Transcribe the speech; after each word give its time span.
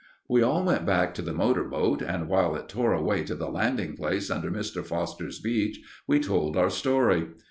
We 0.27 0.41
all 0.41 0.63
went 0.63 0.83
back 0.83 1.13
to 1.13 1.21
the 1.21 1.31
motor 1.31 1.63
boat, 1.63 2.01
and 2.01 2.27
while 2.27 2.55
it 2.55 2.67
tore 2.67 2.91
away 2.91 3.23
to 3.25 3.35
the 3.35 3.51
landing 3.51 3.95
place 3.95 4.31
under 4.31 4.49
Mr. 4.49 4.83
Foster's 4.83 5.39
beach, 5.39 5.79
we 6.07 6.19
told 6.19 6.57
our 6.57 6.71
story. 6.71 7.27